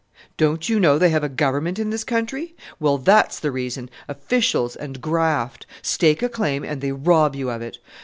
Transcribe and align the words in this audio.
"Don't 0.35 0.67
you 0.67 0.79
know 0.79 0.97
they 0.97 1.09
have 1.11 1.23
a 1.23 1.29
Government 1.29 1.77
in 1.77 1.91
this 1.91 2.03
country? 2.03 2.55
Well, 2.79 2.97
that's 2.97 3.39
the 3.39 3.51
reason: 3.51 3.87
officials 4.07 4.75
and 4.75 4.99
graft! 4.99 5.67
Stake 5.83 6.23
a 6.23 6.27
claim, 6.29 6.63
and 6.63 6.81
they 6.81 6.91
rob 6.91 7.35
you 7.35 7.51
of 7.51 7.61
it! 7.61 7.77